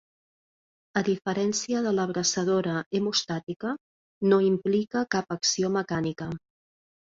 [1.01, 3.75] A diferència de l'abraçadora hemostàtica,
[4.33, 6.31] no implica cap acció mecànica.